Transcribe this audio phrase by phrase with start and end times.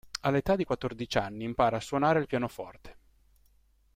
[0.21, 2.97] All'età di quattordici anni impara a suonare il pianoforte.